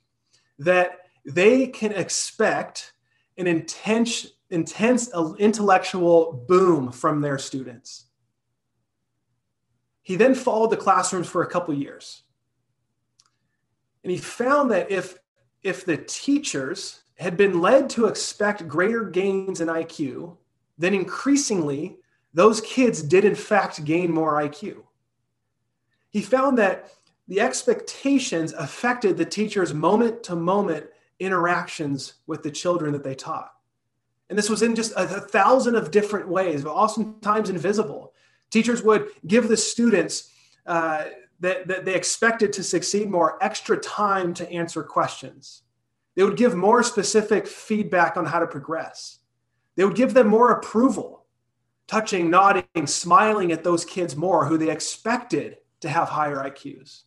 that 0.60 1.00
they 1.26 1.68
can 1.68 1.92
expect 1.92 2.94
an 3.38 3.48
intense, 3.48 4.28
intense 4.50 5.10
uh, 5.14 5.34
intellectual 5.40 6.46
boom 6.48 6.92
from 6.92 7.22
their 7.22 7.38
students. 7.38 8.06
He 10.02 10.16
then 10.16 10.36
followed 10.36 10.72
the 10.72 10.78
classrooms 10.78 11.28
for 11.28 11.44
a 11.44 11.48
couple 11.48 11.74
years. 11.74 12.24
And 14.04 14.12
he 14.12 14.18
found 14.18 14.72
that 14.72 14.92
if, 14.92 15.18
if 15.64 15.86
the 15.86 15.98
teachers 15.98 17.04
had 17.18 17.38
been 17.38 17.62
led 17.62 17.90
to 17.92 18.08
expect 18.08 18.68
greater 18.68 19.04
gains 19.06 19.62
in 19.62 19.68
IQ, 19.68 20.38
then 20.78 20.94
increasingly 20.94 21.98
those 22.34 22.62
kids 22.62 23.04
did 23.04 23.26
in 23.26 23.36
fact 23.36 23.84
gain 23.86 24.12
more 24.12 24.42
IQ. 24.42 24.84
He 26.10 26.22
found 26.22 26.58
that 26.58 26.92
the 27.28 27.40
expectations 27.40 28.54
affected 28.54 29.18
the 29.18 29.26
teacher's 29.26 29.74
moment 29.74 30.24
to 30.24 30.36
moment 30.36 30.88
interactions 31.22 32.16
with 32.28 32.44
the 32.44 32.52
children 32.52 32.92
that 32.94 33.04
they 33.04 33.16
taught. 33.16 33.52
And 34.30 34.38
this 34.38 34.50
was 34.50 34.62
in 34.62 34.76
just 34.76 34.92
a, 34.94 35.18
a 35.18 35.22
thousand 35.22 35.76
of 35.76 35.92
different 35.92 36.28
ways, 36.28 36.64
but 36.64 36.72
oftentimes 36.72 37.50
invisible. 37.50 38.14
Teachers 38.50 38.82
would 38.82 39.10
give 39.28 39.48
the 39.48 39.58
students 39.58 40.32
uh, 40.66 41.06
that, 41.40 41.68
that 41.68 41.86
they 41.86 41.96
expected 41.96 42.54
to 42.54 42.64
succeed 42.64 43.10
more 43.10 43.42
extra 43.44 43.78
time 43.78 44.34
to 44.36 44.50
answer 44.52 44.84
questions. 44.84 45.64
They 46.16 46.24
would 46.24 46.38
give 46.38 46.56
more 46.56 46.84
specific 46.84 47.48
feedback 47.48 48.18
on 48.18 48.26
how 48.26 48.40
to 48.40 48.48
progress. 48.48 49.20
They 49.76 49.86
would 49.86 49.96
give 49.96 50.14
them 50.14 50.28
more 50.28 50.52
approval 50.52 51.26
touching, 51.88 52.30
nodding, 52.30 52.88
smiling 52.88 53.52
at 53.52 53.66
those 53.66 53.84
kids 53.84 54.16
more 54.16 54.46
who 54.46 54.58
they 54.58 54.70
expected 54.72 55.58
to 55.82 55.90
have 55.90 56.08
higher 56.08 56.38
IQs. 56.38 57.02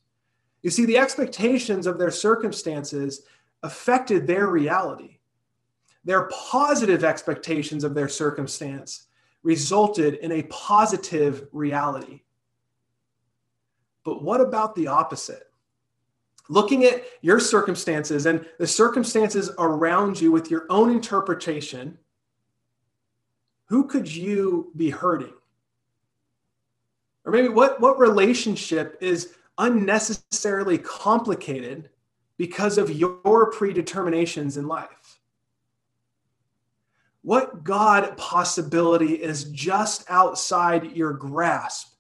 You 0.62 0.70
see, 0.70 0.84
the 0.84 0.98
expectations 0.98 1.86
of 1.86 1.98
their 1.98 2.10
circumstances 2.10 3.22
affected 3.64 4.26
their 4.26 4.46
reality. 4.46 5.18
Their 6.04 6.28
positive 6.28 7.02
expectations 7.02 7.82
of 7.82 7.94
their 7.94 8.08
circumstance 8.08 9.06
resulted 9.42 10.14
in 10.14 10.32
a 10.32 10.42
positive 10.44 11.48
reality. 11.50 12.20
But 14.04 14.22
what 14.22 14.40
about 14.40 14.74
the 14.74 14.86
opposite? 14.86 15.50
Looking 16.50 16.84
at 16.84 17.04
your 17.22 17.40
circumstances 17.40 18.26
and 18.26 18.46
the 18.58 18.66
circumstances 18.66 19.50
around 19.58 20.20
you 20.20 20.30
with 20.30 20.50
your 20.50 20.66
own 20.68 20.90
interpretation 20.90 21.98
who 23.66 23.86
could 23.86 24.14
you 24.14 24.70
be 24.76 24.90
hurting? 24.90 25.32
Or 27.24 27.32
maybe 27.32 27.48
what, 27.48 27.80
what 27.80 27.98
relationship 27.98 28.98
is 29.00 29.34
unnecessarily 29.56 30.76
complicated 30.76 31.88
because 32.36 32.78
of 32.78 32.90
your 32.90 33.52
predeterminations 33.52 34.56
in 34.56 34.66
life? 34.66 35.20
What 37.22 37.64
God 37.64 38.16
possibility 38.16 39.14
is 39.14 39.44
just 39.44 40.04
outside 40.10 40.96
your 40.96 41.12
grasp 41.12 41.94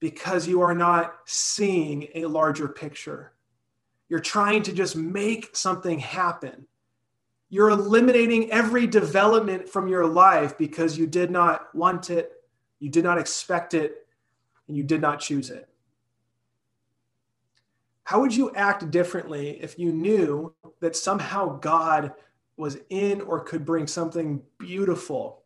because 0.00 0.48
you 0.48 0.62
are 0.62 0.74
not 0.74 1.14
seeing 1.26 2.08
a 2.14 2.26
larger 2.26 2.68
picture? 2.68 3.32
You're 4.08 4.20
trying 4.20 4.62
to 4.64 4.72
just 4.72 4.96
make 4.96 5.54
something 5.56 5.98
happen 5.98 6.66
you're 7.54 7.70
eliminating 7.70 8.50
every 8.50 8.84
development 8.84 9.68
from 9.68 9.86
your 9.86 10.06
life 10.06 10.58
because 10.58 10.98
you 10.98 11.06
did 11.06 11.30
not 11.30 11.72
want 11.72 12.10
it, 12.10 12.32
you 12.80 12.90
did 12.90 13.04
not 13.04 13.16
expect 13.16 13.74
it, 13.74 14.08
and 14.66 14.76
you 14.76 14.82
did 14.82 15.00
not 15.00 15.20
choose 15.20 15.50
it. 15.50 15.68
How 18.04 18.20
would 18.20 18.34
you 18.34 18.54
act 18.54 18.90
differently 18.90 19.58
if 19.62 19.78
you 19.78 19.92
knew 19.92 20.54
that 20.80 20.94
somehow 20.94 21.58
God 21.58 22.12
was 22.56 22.78
in 22.90 23.20
or 23.22 23.40
could 23.40 23.64
bring 23.64 23.86
something 23.86 24.42
beautiful 24.58 25.42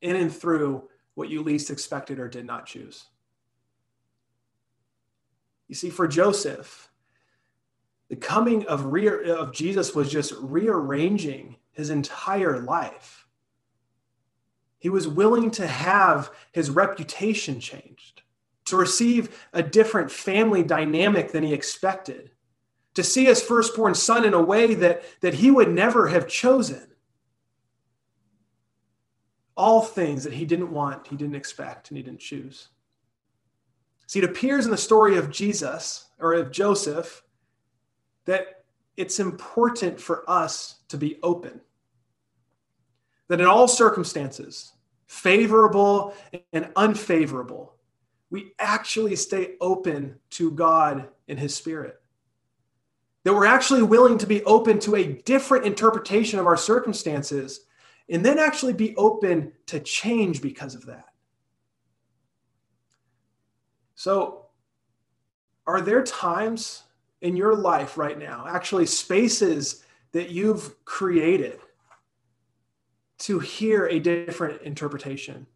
in 0.00 0.16
and 0.16 0.34
through 0.34 0.88
what 1.14 1.28
you 1.28 1.42
least 1.42 1.70
expected 1.70 2.18
or 2.18 2.28
did 2.28 2.46
not 2.46 2.66
choose? 2.66 3.04
You 5.68 5.74
see, 5.74 5.90
for 5.90 6.08
Joseph, 6.08 6.90
the 8.08 8.16
coming 8.16 8.66
of, 8.66 8.86
re- 8.86 9.30
of 9.30 9.52
Jesus 9.52 9.94
was 9.94 10.10
just 10.10 10.32
rearranging 10.38 11.56
his 11.72 11.90
entire 11.90 12.60
life. 12.60 13.26
He 14.78 14.88
was 14.88 15.06
willing 15.06 15.50
to 15.52 15.66
have 15.66 16.30
his 16.52 16.70
reputation 16.70 17.60
changed, 17.60 18.21
to 18.72 18.76
receive 18.78 19.46
a 19.52 19.62
different 19.62 20.10
family 20.10 20.62
dynamic 20.62 21.30
than 21.30 21.44
he 21.44 21.52
expected, 21.52 22.30
to 22.94 23.02
see 23.02 23.26
his 23.26 23.42
firstborn 23.42 23.94
son 23.94 24.24
in 24.24 24.32
a 24.32 24.40
way 24.40 24.72
that, 24.72 25.02
that 25.20 25.34
he 25.34 25.50
would 25.50 25.68
never 25.68 26.08
have 26.08 26.26
chosen. 26.26 26.88
All 29.58 29.82
things 29.82 30.24
that 30.24 30.32
he 30.32 30.46
didn't 30.46 30.72
want, 30.72 31.06
he 31.06 31.16
didn't 31.16 31.34
expect, 31.34 31.90
and 31.90 31.98
he 31.98 32.02
didn't 32.02 32.20
choose. 32.20 32.68
See, 34.06 34.20
it 34.20 34.24
appears 34.24 34.64
in 34.64 34.70
the 34.70 34.78
story 34.78 35.18
of 35.18 35.30
Jesus 35.30 36.06
or 36.18 36.32
of 36.32 36.50
Joseph 36.50 37.22
that 38.24 38.64
it's 38.96 39.20
important 39.20 40.00
for 40.00 40.24
us 40.30 40.76
to 40.88 40.96
be 40.96 41.18
open. 41.22 41.60
That 43.28 43.42
in 43.42 43.46
all 43.46 43.68
circumstances, 43.68 44.72
favorable 45.06 46.14
and 46.54 46.70
unfavorable, 46.74 47.71
we 48.32 48.54
actually 48.58 49.14
stay 49.14 49.56
open 49.60 50.18
to 50.30 50.50
God 50.50 51.08
and 51.28 51.38
His 51.38 51.54
Spirit. 51.54 52.00
That 53.24 53.34
we're 53.34 53.44
actually 53.44 53.82
willing 53.82 54.16
to 54.18 54.26
be 54.26 54.42
open 54.44 54.80
to 54.80 54.96
a 54.96 55.04
different 55.04 55.66
interpretation 55.66 56.40
of 56.40 56.46
our 56.46 56.56
circumstances 56.56 57.66
and 58.08 58.24
then 58.24 58.38
actually 58.38 58.72
be 58.72 58.96
open 58.96 59.52
to 59.66 59.78
change 59.78 60.40
because 60.40 60.74
of 60.74 60.86
that. 60.86 61.04
So, 63.96 64.46
are 65.66 65.82
there 65.82 66.02
times 66.02 66.84
in 67.20 67.36
your 67.36 67.54
life 67.54 67.98
right 67.98 68.18
now, 68.18 68.46
actually 68.48 68.86
spaces 68.86 69.84
that 70.12 70.30
you've 70.30 70.82
created 70.86 71.60
to 73.18 73.38
hear 73.38 73.86
a 73.86 74.00
different 74.00 74.62
interpretation. 74.62 75.46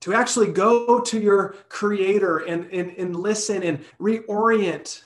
To 0.00 0.14
actually 0.14 0.52
go 0.52 1.00
to 1.00 1.20
your 1.20 1.56
creator 1.68 2.38
and, 2.38 2.66
and, 2.72 2.92
and 2.96 3.14
listen 3.14 3.62
and 3.62 3.84
reorient 4.00 5.04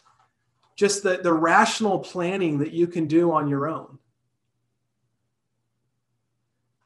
just 0.76 1.02
the, 1.02 1.18
the 1.18 1.32
rational 1.32 1.98
planning 1.98 2.58
that 2.58 2.72
you 2.72 2.86
can 2.86 3.06
do 3.06 3.32
on 3.32 3.48
your 3.48 3.66
own. 3.68 3.98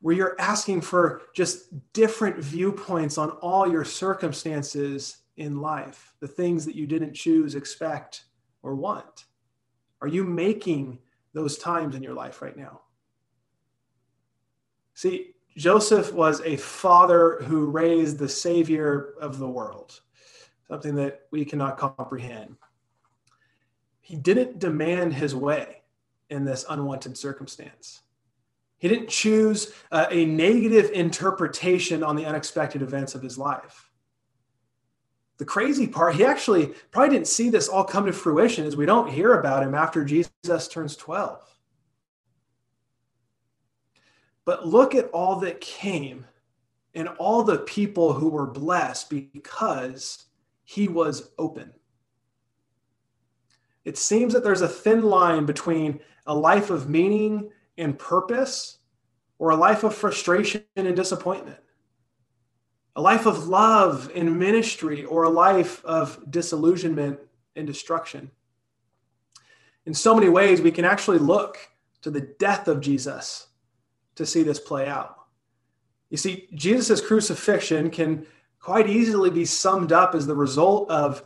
where 0.01 0.15
you're 0.15 0.41
asking 0.41 0.81
for 0.81 1.23
just 1.35 1.69
different 1.93 2.39
viewpoints 2.39 3.19
on 3.19 3.31
all 3.31 3.71
your 3.71 3.85
circumstances 3.85 5.19
in 5.37 5.61
life, 5.61 6.15
the 6.21 6.29
things 6.29 6.65
that 6.65 6.75
you 6.75 6.87
didn't 6.87 7.15
choose, 7.15 7.55
expect, 7.55 8.25
or 8.63 8.75
want? 8.75 9.27
Are 10.01 10.09
you 10.09 10.25
making 10.25 10.99
those 11.33 11.59
times 11.59 11.95
in 11.95 12.03
your 12.03 12.15
life 12.15 12.43
right 12.43 12.57
now? 12.57 12.83
See, 14.95 15.35
Joseph 15.59 16.13
was 16.13 16.41
a 16.43 16.57
father 16.57 17.41
who 17.43 17.67
raised 17.67 18.17
the 18.17 18.29
savior 18.29 19.15
of 19.21 19.39
the 19.39 19.49
world, 19.49 20.01
something 20.69 20.95
that 20.95 21.23
we 21.33 21.45
cannot 21.45 21.77
comprehend. 21.77 22.55
He 24.01 24.15
didn't 24.15 24.61
demand 24.61 25.15
his 25.15 25.35
way 25.35 25.83
in 26.31 26.45
this 26.45 26.65
unwanted 26.69 27.19
circumstance. 27.19 28.03
He 28.79 28.87
didn't 28.87 29.09
choose 29.09 29.73
uh, 29.91 30.07
a 30.13 30.25
negative 30.27 30.93
interpretation 30.93 32.05
on 32.05 32.15
the 32.15 32.25
unexpected 32.25 32.81
events 32.81 33.17
of 33.17 33.23
his 33.23 33.37
life. 33.37 33.91
The 35.39 35.45
crazy 35.45 35.89
part, 35.89 36.15
he 36.15 36.25
actually 36.25 36.67
probably 36.93 37.17
didn't 37.17 37.27
see 37.27 37.51
this 37.51 37.69
all 37.69 37.83
come 37.83 38.07
to 38.07 38.13
fruition 38.13 38.65
as 38.65 38.77
we 38.77 38.87
don't 38.87 39.11
hear 39.11 39.41
about 39.41 39.65
him 39.65 39.75
after 39.75 40.05
Jesus 40.05 40.69
turns 40.69 40.95
12. 40.95 41.58
But 44.49 44.67
look 44.67 44.95
at 44.95 45.11
all 45.11 45.41
that 45.41 45.61
came 45.61 46.25
and 46.95 47.07
all 47.19 47.43
the 47.43 47.59
people 47.59 48.15
who 48.15 48.31
were 48.31 48.47
blessed 48.47 49.11
because 49.11 50.25
he 50.65 50.89
was 50.89 51.33
open. 51.37 51.75
It 53.85 53.99
seems 53.99 54.33
that 54.33 54.43
there's 54.43 54.63
a 54.63 54.67
thin 54.67 55.03
line 55.03 55.45
between 55.45 56.01
a 56.27 56.35
life 56.35 56.71
of 56.71 56.89
meaning 56.89 57.51
and 57.77 57.99
purpose 57.99 58.79
or 59.39 59.51
a 59.51 59.55
life 59.55 59.85
of 59.85 59.95
frustration 59.95 60.65
and 60.77 60.97
disappointment, 60.97 61.61
a 62.97 63.03
life 63.03 63.27
of 63.27 63.49
love 63.49 64.11
and 64.15 64.39
ministry 64.39 65.05
or 65.05 65.25
a 65.25 65.29
life 65.29 65.85
of 65.85 66.25
disillusionment 66.31 67.21
and 67.55 67.67
destruction. 67.67 68.31
In 69.85 69.93
so 69.93 70.15
many 70.15 70.31
ways, 70.31 70.63
we 70.63 70.71
can 70.71 70.87
actually 70.87 71.19
look 71.19 71.59
to 72.01 72.11
the 72.11 72.23
death 72.39 72.67
of 72.67 72.81
Jesus 72.81 73.48
to 74.19 74.27
see 74.27 74.43
this 74.43 74.61
play 74.61 74.87
out. 74.87 75.17
You 76.11 76.17
see, 76.17 76.49
Jesus' 76.55 77.01
crucifixion 77.01 77.91
can 77.91 78.27
quite 78.61 78.89
easily 78.89 79.31
be 79.31 79.45
summed 79.45 79.93
up 79.93 80.15
as 80.15 80.27
the 80.27 80.35
result 80.35 80.91
of, 80.91 81.23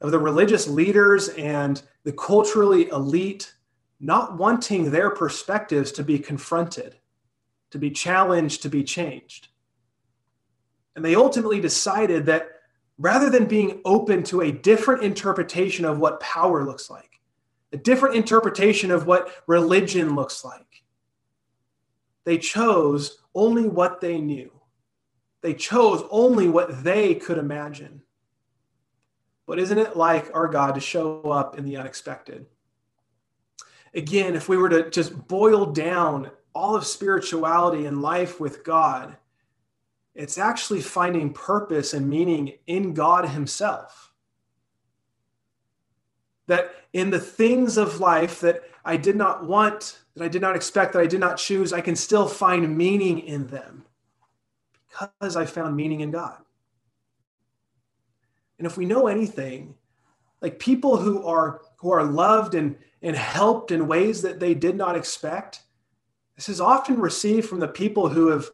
of 0.00 0.10
the 0.10 0.18
religious 0.18 0.66
leaders 0.66 1.28
and 1.30 1.80
the 2.04 2.12
culturally 2.12 2.88
elite 2.88 3.54
not 4.00 4.36
wanting 4.36 4.90
their 4.90 5.10
perspectives 5.10 5.92
to 5.92 6.02
be 6.02 6.18
confronted, 6.18 6.96
to 7.70 7.78
be 7.78 7.90
challenged, 7.90 8.62
to 8.62 8.68
be 8.68 8.84
changed. 8.84 9.48
And 10.94 11.04
they 11.04 11.14
ultimately 11.14 11.60
decided 11.60 12.26
that 12.26 12.48
rather 12.98 13.28
than 13.28 13.46
being 13.46 13.80
open 13.84 14.22
to 14.24 14.40
a 14.40 14.52
different 14.52 15.02
interpretation 15.02 15.84
of 15.84 15.98
what 15.98 16.20
power 16.20 16.64
looks 16.64 16.88
like, 16.88 17.20
a 17.72 17.76
different 17.76 18.14
interpretation 18.14 18.90
of 18.90 19.06
what 19.06 19.30
religion 19.46 20.14
looks 20.14 20.44
like, 20.44 20.75
they 22.26 22.36
chose 22.36 23.22
only 23.34 23.66
what 23.66 24.02
they 24.02 24.20
knew. 24.20 24.52
They 25.40 25.54
chose 25.54 26.02
only 26.10 26.48
what 26.48 26.84
they 26.84 27.14
could 27.14 27.38
imagine. 27.38 28.02
But 29.46 29.58
isn't 29.58 29.78
it 29.78 29.96
like 29.96 30.30
our 30.34 30.48
God 30.48 30.74
to 30.74 30.80
show 30.80 31.22
up 31.22 31.56
in 31.56 31.64
the 31.64 31.78
unexpected? 31.78 32.44
again, 33.96 34.36
if 34.36 34.48
we 34.48 34.56
were 34.56 34.68
to 34.68 34.90
just 34.90 35.26
boil 35.26 35.66
down 35.66 36.30
all 36.54 36.76
of 36.76 36.86
spirituality 36.86 37.86
and 37.86 38.02
life 38.02 38.38
with 38.38 38.62
God, 38.62 39.16
it's 40.14 40.38
actually 40.38 40.80
finding 40.80 41.32
purpose 41.32 41.92
and 41.94 42.08
meaning 42.08 42.52
in 42.66 42.94
God 42.94 43.28
Himself. 43.28 44.12
That 46.46 46.70
in 46.92 47.10
the 47.10 47.18
things 47.18 47.76
of 47.76 48.00
life 48.00 48.40
that 48.40 48.62
I 48.84 48.96
did 48.96 49.16
not 49.16 49.46
want, 49.46 50.00
that 50.14 50.24
I 50.24 50.28
did 50.28 50.42
not 50.42 50.56
expect, 50.56 50.92
that 50.92 51.02
I 51.02 51.06
did 51.06 51.20
not 51.20 51.38
choose, 51.38 51.72
I 51.72 51.80
can 51.80 51.96
still 51.96 52.28
find 52.28 52.76
meaning 52.76 53.20
in 53.20 53.48
them 53.48 53.84
because 54.88 55.36
I 55.36 55.44
found 55.44 55.76
meaning 55.76 56.00
in 56.00 56.10
God. 56.10 56.38
And 58.58 58.66
if 58.66 58.76
we 58.76 58.86
know 58.86 59.08
anything, 59.08 59.74
like 60.40 60.58
people 60.58 60.96
who 60.96 61.26
are 61.26 61.60
who 61.78 61.90
are 61.90 62.04
loved 62.04 62.54
and 62.54 62.76
and 63.02 63.16
helped 63.16 63.70
in 63.70 63.86
ways 63.86 64.22
that 64.22 64.40
they 64.40 64.54
did 64.54 64.76
not 64.76 64.96
expect. 64.96 65.62
This 66.34 66.48
is 66.48 66.60
often 66.60 66.98
received 66.98 67.48
from 67.48 67.60
the 67.60 67.68
people 67.68 68.08
who 68.08 68.28
have 68.28 68.50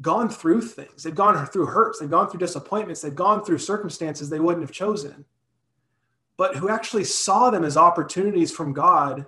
gone 0.00 0.28
through 0.28 0.62
things. 0.62 1.02
They've 1.02 1.14
gone 1.14 1.46
through 1.46 1.66
hurts, 1.66 2.00
they've 2.00 2.10
gone 2.10 2.28
through 2.28 2.40
disappointments, 2.40 3.00
they've 3.00 3.14
gone 3.14 3.44
through 3.44 3.58
circumstances 3.58 4.28
they 4.28 4.40
wouldn't 4.40 4.64
have 4.64 4.72
chosen, 4.72 5.24
but 6.36 6.56
who 6.56 6.68
actually 6.68 7.04
saw 7.04 7.50
them 7.50 7.64
as 7.64 7.76
opportunities 7.76 8.50
from 8.50 8.72
God 8.72 9.26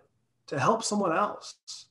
to 0.49 0.59
help 0.59 0.83
someone 0.83 1.17
else, 1.17 1.87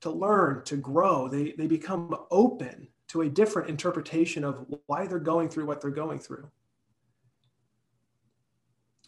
to 0.00 0.10
learn, 0.10 0.62
to 0.64 0.76
grow. 0.76 1.28
They, 1.28 1.54
they 1.56 1.66
become 1.66 2.16
open 2.30 2.88
to 3.08 3.22
a 3.22 3.28
different 3.28 3.68
interpretation 3.68 4.44
of 4.44 4.66
why 4.86 5.06
they're 5.06 5.18
going 5.18 5.48
through 5.48 5.66
what 5.66 5.80
they're 5.80 5.90
going 5.90 6.18
through. 6.18 6.50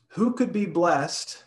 Who 0.08 0.32
could 0.32 0.52
be 0.52 0.66
blessed 0.66 1.44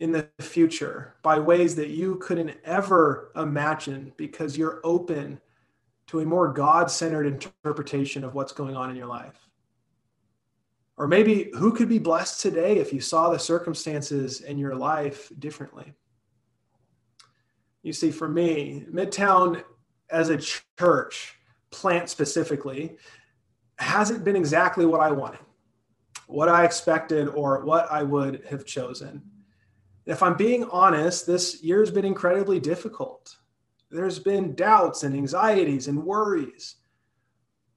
in 0.00 0.12
the 0.12 0.28
future 0.40 1.14
by 1.22 1.38
ways 1.38 1.74
that 1.76 1.88
you 1.88 2.16
couldn't 2.16 2.56
ever 2.64 3.32
imagine 3.36 4.12
because 4.16 4.58
you're 4.58 4.80
open 4.84 5.40
to 6.08 6.20
a 6.20 6.26
more 6.26 6.52
God 6.52 6.90
centered 6.90 7.26
interpretation 7.26 8.24
of 8.24 8.34
what's 8.34 8.52
going 8.52 8.76
on 8.76 8.90
in 8.90 8.96
your 8.96 9.06
life. 9.06 9.43
Or 10.96 11.08
maybe 11.08 11.50
who 11.54 11.72
could 11.72 11.88
be 11.88 11.98
blessed 11.98 12.40
today 12.40 12.78
if 12.78 12.92
you 12.92 13.00
saw 13.00 13.30
the 13.30 13.38
circumstances 13.38 14.40
in 14.40 14.58
your 14.58 14.74
life 14.74 15.30
differently? 15.38 15.92
You 17.82 17.92
see, 17.92 18.10
for 18.10 18.28
me, 18.28 18.86
Midtown 18.90 19.62
as 20.10 20.30
a 20.30 20.38
church, 20.78 21.34
plant 21.70 22.08
specifically, 22.08 22.96
hasn't 23.78 24.24
been 24.24 24.36
exactly 24.36 24.86
what 24.86 25.00
I 25.00 25.10
wanted, 25.10 25.40
what 26.26 26.48
I 26.48 26.64
expected, 26.64 27.28
or 27.28 27.64
what 27.64 27.90
I 27.90 28.02
would 28.02 28.44
have 28.48 28.64
chosen 28.64 29.22
if 30.06 30.22
I'm 30.22 30.36
being 30.36 30.64
honest, 30.64 31.26
this 31.26 31.62
year's 31.62 31.90
been 31.90 32.04
incredibly 32.04 32.60
difficult. 32.60 33.36
There's 33.90 34.18
been 34.18 34.54
doubts 34.54 35.02
and 35.02 35.14
anxieties 35.14 35.88
and 35.88 36.04
worries, 36.04 36.76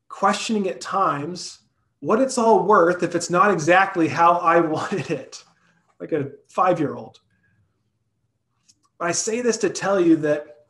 questioning 0.10 0.68
at 0.68 0.82
times 0.82 1.60
what 2.00 2.22
it's 2.22 2.38
all 2.38 2.64
worth 2.64 3.04
if 3.04 3.16
it's 3.16 3.30
not 3.30 3.52
exactly 3.52 4.08
how 4.08 4.34
I 4.34 4.60
wanted 4.76 5.12
it, 5.12 5.44
like 6.00 6.12
a 6.12 6.32
five 6.48 6.80
year 6.80 6.96
old. 6.96 7.20
I 9.00 9.12
say 9.12 9.42
this 9.42 9.58
to 9.58 9.70
tell 9.70 10.00
you 10.00 10.16
that, 10.18 10.66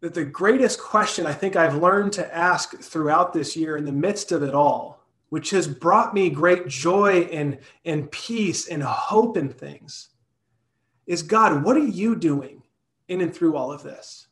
that 0.00 0.14
the 0.14 0.24
greatest 0.24 0.80
question 0.80 1.26
I 1.26 1.32
think 1.32 1.56
I've 1.56 1.76
learned 1.76 2.12
to 2.14 2.36
ask 2.36 2.78
throughout 2.78 3.32
this 3.32 3.56
year 3.56 3.76
in 3.76 3.84
the 3.84 3.92
midst 3.92 4.32
of 4.32 4.42
it 4.42 4.54
all, 4.54 5.02
which 5.30 5.50
has 5.50 5.66
brought 5.66 6.12
me 6.12 6.28
great 6.28 6.68
joy 6.68 7.28
and, 7.32 7.58
and 7.84 8.10
peace 8.10 8.68
and 8.68 8.82
hope 8.82 9.36
in 9.36 9.48
things, 9.48 10.10
is 11.06 11.22
God, 11.22 11.64
what 11.64 11.76
are 11.76 11.80
you 11.80 12.14
doing 12.16 12.62
in 13.08 13.20
and 13.20 13.34
through 13.34 13.56
all 13.56 13.72
of 13.72 13.82
this? 13.82 14.28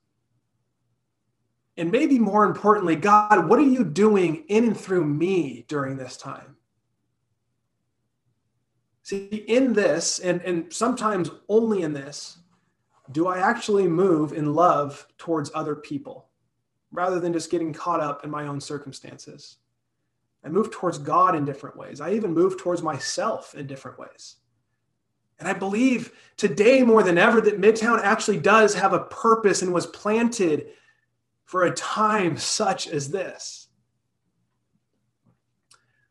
And 1.78 1.92
maybe 1.92 2.18
more 2.18 2.44
importantly, 2.44 2.96
God, 2.96 3.48
what 3.48 3.60
are 3.60 3.62
you 3.62 3.84
doing 3.84 4.44
in 4.48 4.64
and 4.64 4.76
through 4.76 5.04
me 5.04 5.64
during 5.68 5.96
this 5.96 6.16
time? 6.16 6.56
See, 9.04 9.44
in 9.46 9.72
this, 9.72 10.18
and, 10.18 10.42
and 10.42 10.72
sometimes 10.72 11.30
only 11.48 11.82
in 11.82 11.92
this, 11.92 12.38
do 13.12 13.28
I 13.28 13.38
actually 13.38 13.86
move 13.86 14.32
in 14.32 14.54
love 14.54 15.06
towards 15.16 15.52
other 15.54 15.76
people 15.76 16.28
rather 16.90 17.20
than 17.20 17.32
just 17.32 17.50
getting 17.50 17.72
caught 17.72 18.00
up 18.00 18.24
in 18.24 18.30
my 18.30 18.48
own 18.48 18.60
circumstances? 18.60 19.58
I 20.44 20.48
move 20.48 20.72
towards 20.72 20.98
God 20.98 21.36
in 21.36 21.44
different 21.44 21.76
ways. 21.76 22.00
I 22.00 22.12
even 22.12 22.34
move 22.34 22.58
towards 22.58 22.82
myself 22.82 23.54
in 23.54 23.68
different 23.68 23.98
ways. 23.98 24.36
And 25.38 25.46
I 25.46 25.52
believe 25.52 26.12
today 26.36 26.82
more 26.82 27.04
than 27.04 27.18
ever 27.18 27.40
that 27.40 27.60
Midtown 27.60 28.00
actually 28.02 28.40
does 28.40 28.74
have 28.74 28.92
a 28.92 29.04
purpose 29.04 29.62
and 29.62 29.72
was 29.72 29.86
planted 29.86 30.70
for 31.48 31.64
a 31.64 31.74
time 31.74 32.36
such 32.36 32.86
as 32.86 33.10
this. 33.10 33.68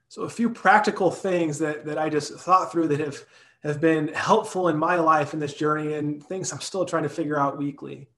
So, 0.10 0.24
a 0.24 0.30
few 0.30 0.50
practical 0.50 1.12
things 1.12 1.60
that, 1.60 1.86
that 1.86 1.98
I 1.98 2.10
just 2.10 2.34
thought 2.34 2.72
through 2.72 2.90
that 2.90 3.00
have, 3.00 3.24
have 3.64 3.80
been 3.80 4.10
helpful 4.10 4.68
in 4.68 4.78
my 4.78 4.96
life 4.96 5.34
in 5.34 5.40
this 5.40 5.54
journey 5.54 5.94
and 5.94 6.22
things 6.24 6.52
I'm 6.52 6.60
still 6.60 6.86
trying 6.86 7.04
to 7.04 7.10
figure 7.10 7.40
out 7.40 7.58
weekly. 7.58 8.10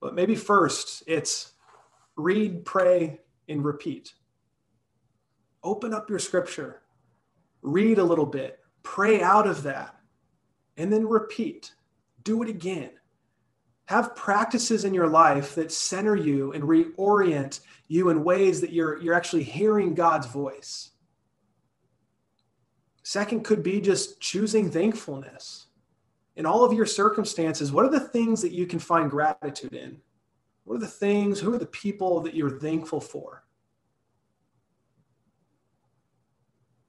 But 0.00 0.14
maybe 0.14 0.34
first, 0.34 1.04
it's 1.06 1.52
read, 2.16 2.64
pray, 2.64 3.20
and 3.48 3.64
repeat. 3.64 4.14
Open 5.62 5.94
up 5.94 6.10
your 6.10 6.18
scripture, 6.18 6.82
read 7.62 7.98
a 7.98 8.04
little 8.04 8.26
bit, 8.26 8.58
Pray 8.84 9.22
out 9.22 9.48
of 9.48 9.64
that 9.64 9.96
and 10.76 10.92
then 10.92 11.08
repeat. 11.08 11.74
Do 12.22 12.42
it 12.42 12.48
again. 12.48 12.90
Have 13.86 14.16
practices 14.16 14.84
in 14.84 14.94
your 14.94 15.08
life 15.08 15.54
that 15.56 15.70
center 15.70 16.16
you 16.16 16.52
and 16.52 16.64
reorient 16.64 17.60
you 17.88 18.08
in 18.08 18.24
ways 18.24 18.60
that 18.60 18.72
you're, 18.72 19.00
you're 19.00 19.14
actually 19.14 19.42
hearing 19.42 19.94
God's 19.94 20.26
voice. 20.26 20.90
Second 23.02 23.44
could 23.44 23.62
be 23.62 23.80
just 23.80 24.20
choosing 24.20 24.70
thankfulness. 24.70 25.66
In 26.36 26.46
all 26.46 26.64
of 26.64 26.72
your 26.72 26.86
circumstances, 26.86 27.70
what 27.70 27.84
are 27.84 27.90
the 27.90 28.00
things 28.00 28.40
that 28.42 28.52
you 28.52 28.66
can 28.66 28.78
find 28.78 29.10
gratitude 29.10 29.74
in? 29.74 30.00
What 30.64 30.76
are 30.76 30.80
the 30.80 30.86
things, 30.86 31.38
who 31.38 31.52
are 31.52 31.58
the 31.58 31.66
people 31.66 32.20
that 32.20 32.34
you're 32.34 32.58
thankful 32.58 33.00
for? 33.00 33.44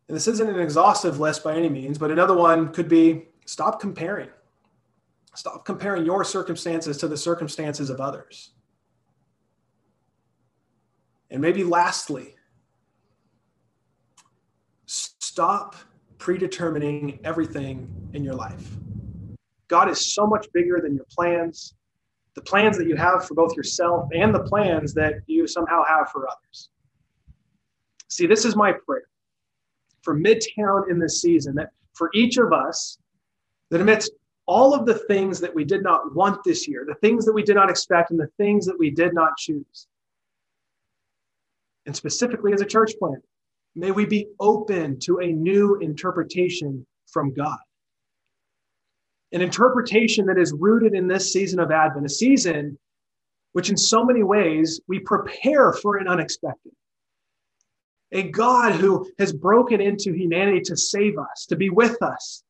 And 0.08 0.16
this 0.16 0.28
isn't 0.28 0.50
an 0.50 0.60
exhaustive 0.60 1.20
list 1.20 1.44
by 1.44 1.56
any 1.56 1.70
means, 1.70 1.98
but 1.98 2.12
another 2.12 2.36
one 2.36 2.72
could 2.72 2.88
be 2.88 3.28
stop 3.46 3.80
comparing. 3.80 4.30
Stop 5.36 5.66
comparing 5.66 6.06
your 6.06 6.24
circumstances 6.24 6.98
to 6.98 7.08
the 7.08 7.18
circumstances 7.18 7.90
of 7.90 8.00
others. 8.00 8.52
And 11.30 11.42
maybe 11.42 11.64
lastly, 11.64 12.36
stop 14.86 15.76
predetermining 16.18 17.20
everything 17.24 18.10
in 18.14 18.24
your 18.24 18.36
life. 18.36 18.78
God 19.68 19.90
is 19.90 20.14
so 20.14 20.26
much 20.26 20.48
bigger 20.54 20.80
than 20.82 20.96
your 20.96 21.06
plans, 21.12 21.74
the 22.36 22.42
plans 22.42 22.78
that 22.78 22.88
you 22.88 22.96
have 22.96 23.26
for 23.28 23.34
both 23.34 23.56
yourself 23.56 24.08
and 24.14 24.34
the 24.34 24.44
plans 24.44 24.94
that 24.94 25.16
you 25.28 25.48
somehow 25.48 25.84
have 25.88 26.10
for 26.12 26.28
others. 26.28 26.70
See, 28.08 28.28
this 28.28 28.46
is 28.46 28.56
my 28.56 28.72
prayer 28.72 29.08
for 30.04 30.18
Midtown 30.18 30.90
in 30.90 31.00
this 31.00 31.22
season 31.22 31.56
that 31.56 31.72
for 31.94 32.10
each 32.14 32.38
of 32.38 32.54
us, 32.54 32.98
that 33.72 33.82
amidst 33.82 34.12
all 34.48 34.74
of 34.74 34.86
the 34.86 34.94
things 34.94 35.40
that 35.40 35.54
we 35.54 35.64
did 35.64 35.84
not 35.84 36.14
want 36.14 36.44
this 36.44 36.68
year, 36.68 36.86
the 36.88 36.96
things 36.96 37.26
that 37.26 37.34
we 37.34 37.44
did 37.44 37.56
not 37.56 37.70
expect, 37.70 38.12
and 38.12 38.20
the 38.20 38.30
things 38.38 38.66
that 38.66 38.78
we 38.78 38.90
did 38.92 39.14
not 39.14 39.38
choose, 39.38 39.88
and 41.86 41.96
specifically 41.96 42.54
as 42.54 42.62
a 42.62 42.66
church 42.66 42.94
plant, 43.00 43.24
may 43.76 43.92
we 43.92 44.06
be 44.06 44.28
open 44.40 45.00
to 45.00 45.20
a 45.20 45.32
new 45.32 45.76
interpretation 45.80 46.86
from 47.08 47.34
God. 47.34 47.58
An 49.32 49.42
interpretation 49.42 50.26
that 50.28 50.38
is 50.38 50.54
rooted 50.54 50.94
in 50.94 51.08
this 51.08 51.34
season 51.34 51.60
of 51.60 51.72
Advent, 51.72 52.06
a 52.06 52.10
season 52.10 52.78
which, 53.52 53.70
in 53.70 53.78
so 53.78 54.06
many 54.06 54.24
ways, 54.24 54.82
we 54.88 55.00
prepare 55.00 55.74
for 55.74 55.98
an 55.98 56.08
unexpected 56.08 56.72
a 58.16 58.24
God 58.24 58.74
who 58.74 59.10
has 59.20 59.34
broken 59.34 59.82
into 59.82 60.14
humanity 60.14 60.62
to 60.62 60.78
save 60.78 61.18
us, 61.18 61.46
to 61.48 61.56
be 61.56 61.70
with 61.70 62.02
us, 62.02 62.44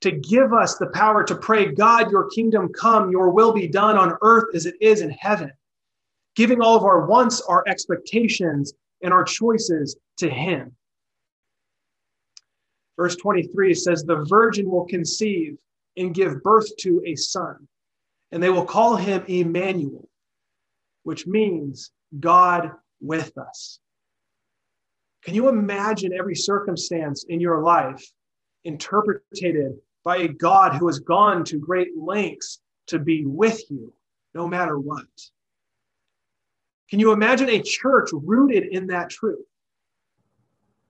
to 0.00 0.10
give 0.12 0.52
us 0.52 0.76
the 0.76 0.88
power 0.88 1.22
to 1.24 1.36
pray, 1.36 1.72
God, 1.72 2.10
your 2.10 2.28
kingdom 2.30 2.72
come, 2.72 3.10
your 3.10 3.30
will 3.30 3.52
be 3.52 3.68
done 3.68 3.96
on 3.96 4.16
earth 4.22 4.54
as 4.54 4.66
it 4.66 4.74
is 4.80 5.02
in 5.02 5.10
heaven, 5.10 5.52
giving 6.36 6.62
all 6.62 6.76
of 6.76 6.84
our 6.84 7.06
wants, 7.06 7.40
our 7.42 7.64
expectations, 7.66 8.72
and 9.02 9.12
our 9.12 9.24
choices 9.24 9.96
to 10.18 10.28
Him. 10.30 10.74
Verse 12.96 13.16
23 13.16 13.74
says, 13.74 14.04
The 14.04 14.24
virgin 14.26 14.70
will 14.70 14.86
conceive 14.86 15.56
and 15.96 16.14
give 16.14 16.42
birth 16.42 16.74
to 16.80 17.02
a 17.06 17.14
son, 17.14 17.66
and 18.32 18.42
they 18.42 18.50
will 18.50 18.64
call 18.64 18.96
him 18.96 19.24
Emmanuel, 19.26 20.08
which 21.02 21.26
means 21.26 21.90
God 22.18 22.72
with 23.00 23.36
us. 23.38 23.78
Can 25.24 25.34
you 25.34 25.48
imagine 25.48 26.12
every 26.12 26.34
circumstance 26.34 27.24
in 27.28 27.40
your 27.40 27.62
life 27.62 28.04
interpreted 28.64 29.74
by 30.10 30.16
a 30.16 30.26
God 30.26 30.74
who 30.74 30.88
has 30.88 30.98
gone 30.98 31.44
to 31.44 31.56
great 31.56 31.96
lengths 31.96 32.58
to 32.88 32.98
be 32.98 33.24
with 33.26 33.62
you 33.70 33.92
no 34.34 34.48
matter 34.48 34.76
what? 34.76 35.06
Can 36.88 36.98
you 36.98 37.12
imagine 37.12 37.48
a 37.48 37.62
church 37.62 38.08
rooted 38.12 38.64
in 38.64 38.88
that 38.88 39.08
truth? 39.08 39.46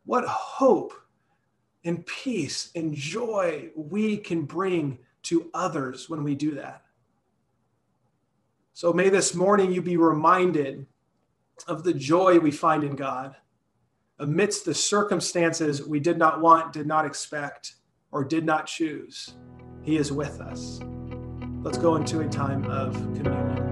What 0.06 0.24
hope 0.24 0.94
and 1.84 2.06
peace 2.06 2.70
and 2.74 2.94
joy 2.94 3.68
we 3.76 4.16
can 4.16 4.44
bring 4.44 4.96
to 5.24 5.50
others 5.52 6.08
when 6.08 6.24
we 6.24 6.34
do 6.34 6.54
that. 6.54 6.80
So 8.72 8.90
may 8.90 9.10
this 9.10 9.34
morning 9.34 9.70
you 9.70 9.82
be 9.82 9.98
reminded 9.98 10.86
of 11.68 11.84
the 11.84 11.92
joy 11.92 12.38
we 12.38 12.52
find 12.52 12.84
in 12.84 12.96
God 12.96 13.36
amidst 14.18 14.64
the 14.64 14.74
circumstances 14.74 15.86
we 15.86 16.00
did 16.00 16.16
not 16.16 16.40
want, 16.40 16.72
did 16.72 16.86
not 16.86 17.04
expect, 17.04 17.74
or 18.12 18.24
did 18.24 18.44
not 18.44 18.66
choose, 18.66 19.36
He 19.82 19.96
is 19.96 20.12
with 20.12 20.40
us. 20.40 20.80
Let's 21.62 21.78
go 21.78 21.96
into 21.96 22.20
a 22.20 22.28
time 22.28 22.64
of 22.66 22.94
communion. 23.14 23.69